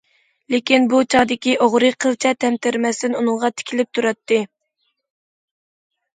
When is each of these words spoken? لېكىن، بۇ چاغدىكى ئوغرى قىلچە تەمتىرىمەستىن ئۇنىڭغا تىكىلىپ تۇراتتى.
لېكىن، 0.51 0.85
بۇ 0.93 1.01
چاغدىكى 1.13 1.53
ئوغرى 1.65 1.91
قىلچە 2.05 2.31
تەمتىرىمەستىن 2.45 3.19
ئۇنىڭغا 3.21 3.53
تىكىلىپ 3.61 3.93
تۇراتتى. 3.99 4.43